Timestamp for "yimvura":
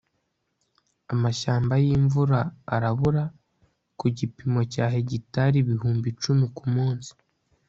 1.85-2.39